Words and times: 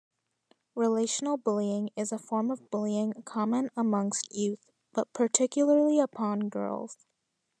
Relational 0.73 1.37
Bullying 1.37 1.91
is 1.95 2.11
a 2.11 2.17
form 2.17 2.49
of 2.49 2.71
bullying 2.71 3.13
common 3.23 3.69
amongst 3.77 4.33
youth, 4.33 4.71
but 4.93 5.13
particularly 5.13 5.99
upon 5.99 6.49
girls. 6.49 6.97